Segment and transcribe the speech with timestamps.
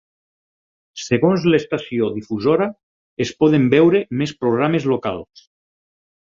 [1.01, 2.67] Segons l'estació difusora,
[3.27, 5.47] es poden veure més programes locals.